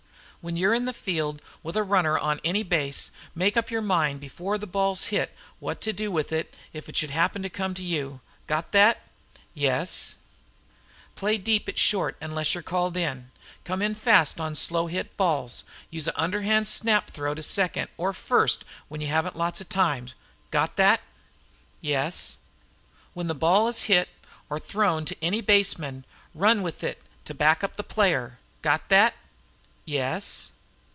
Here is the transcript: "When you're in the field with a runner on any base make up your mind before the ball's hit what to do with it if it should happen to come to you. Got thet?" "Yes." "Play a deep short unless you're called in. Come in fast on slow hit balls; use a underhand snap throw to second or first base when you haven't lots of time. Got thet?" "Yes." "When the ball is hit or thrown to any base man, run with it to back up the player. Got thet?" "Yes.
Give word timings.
"When 0.43 0.57
you're 0.57 0.73
in 0.73 0.85
the 0.85 0.91
field 0.91 1.39
with 1.61 1.77
a 1.77 1.83
runner 1.83 2.17
on 2.17 2.39
any 2.43 2.63
base 2.63 3.11
make 3.35 3.55
up 3.55 3.69
your 3.69 3.83
mind 3.83 4.19
before 4.19 4.57
the 4.57 4.65
ball's 4.65 5.03
hit 5.13 5.35
what 5.59 5.81
to 5.81 5.93
do 5.93 6.09
with 6.09 6.31
it 6.31 6.57
if 6.73 6.89
it 6.89 6.97
should 6.97 7.11
happen 7.11 7.43
to 7.43 7.47
come 7.51 7.75
to 7.75 7.83
you. 7.83 8.21
Got 8.47 8.71
thet?" 8.71 9.05
"Yes." 9.53 10.15
"Play 11.15 11.35
a 11.35 11.37
deep 11.37 11.69
short 11.77 12.17
unless 12.19 12.55
you're 12.55 12.63
called 12.63 12.97
in. 12.97 13.29
Come 13.65 13.83
in 13.83 13.93
fast 13.93 14.41
on 14.41 14.55
slow 14.55 14.87
hit 14.87 15.15
balls; 15.15 15.63
use 15.91 16.07
a 16.07 16.19
underhand 16.19 16.67
snap 16.67 17.11
throw 17.11 17.35
to 17.35 17.43
second 17.43 17.87
or 17.95 18.11
first 18.11 18.61
base 18.61 18.69
when 18.87 18.99
you 18.99 19.09
haven't 19.09 19.35
lots 19.35 19.61
of 19.61 19.69
time. 19.69 20.07
Got 20.49 20.75
thet?" 20.75 21.01
"Yes." 21.81 22.37
"When 23.13 23.27
the 23.27 23.35
ball 23.35 23.67
is 23.67 23.83
hit 23.83 24.09
or 24.49 24.59
thrown 24.59 25.05
to 25.05 25.15
any 25.23 25.41
base 25.41 25.77
man, 25.77 26.03
run 26.33 26.63
with 26.63 26.83
it 26.83 26.99
to 27.25 27.35
back 27.35 27.63
up 27.63 27.75
the 27.77 27.83
player. 27.83 28.39
Got 28.63 28.89
thet?" 28.89 29.13
"Yes. 29.83 30.51